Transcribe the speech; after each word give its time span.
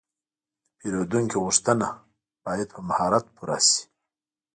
د 0.69 0.71
پیرودونکي 0.79 1.37
غوښتنه 1.45 1.87
باید 2.45 2.67
په 2.73 2.79
مهارت 2.87 3.25
پوره 3.35 3.57
شي. 3.67 3.81